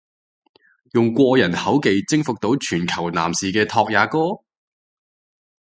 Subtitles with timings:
[0.93, 4.43] 用過人口技征服到全球男士嘅拓也哥！？